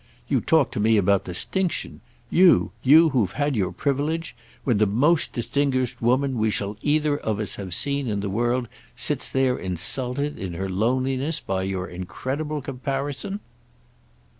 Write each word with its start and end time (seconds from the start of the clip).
You 0.27 0.41
talk 0.41 0.71
to 0.71 0.79
me 0.79 0.97
about 0.97 1.25
'distinction'—you, 1.25 2.71
you 2.81 3.09
who've 3.09 3.33
had 3.33 3.55
your 3.55 3.71
privilege?—when 3.71 4.79
the 4.79 4.87
most 4.87 5.31
distinguished 5.31 6.01
woman 6.01 6.39
we 6.39 6.49
shall 6.49 6.75
either 6.81 7.19
of 7.19 7.39
us 7.39 7.53
have 7.57 7.75
seen 7.75 8.07
in 8.07 8.21
this 8.21 8.27
world 8.27 8.67
sits 8.95 9.29
there 9.29 9.59
insulted, 9.59 10.39
in 10.39 10.53
her 10.55 10.69
loneliness, 10.69 11.39
by 11.39 11.61
your 11.61 11.87
incredible 11.87 12.63
comparison!" 12.63 13.41